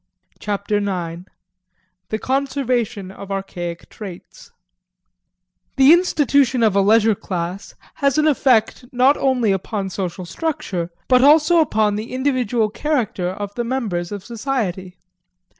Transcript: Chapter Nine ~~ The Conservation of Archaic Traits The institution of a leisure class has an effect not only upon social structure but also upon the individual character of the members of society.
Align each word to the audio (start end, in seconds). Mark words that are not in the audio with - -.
Chapter 0.39 0.79
Nine 0.79 1.27
~~ 1.69 2.09
The 2.09 2.17
Conservation 2.17 3.11
of 3.11 3.31
Archaic 3.31 3.87
Traits 3.87 4.49
The 5.75 5.93
institution 5.93 6.63
of 6.63 6.75
a 6.75 6.81
leisure 6.81 7.13
class 7.13 7.75
has 7.97 8.17
an 8.17 8.25
effect 8.27 8.83
not 8.91 9.15
only 9.15 9.51
upon 9.51 9.91
social 9.91 10.25
structure 10.25 10.89
but 11.07 11.23
also 11.23 11.59
upon 11.59 11.97
the 11.97 12.13
individual 12.13 12.71
character 12.71 13.29
of 13.29 13.53
the 13.53 13.63
members 13.63 14.11
of 14.11 14.25
society. 14.25 14.97